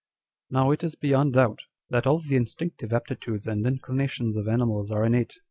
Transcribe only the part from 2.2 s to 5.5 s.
instinctive aptitudes and inclinations of animals are innate.